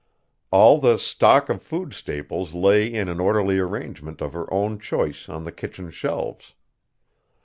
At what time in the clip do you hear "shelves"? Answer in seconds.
5.91-6.55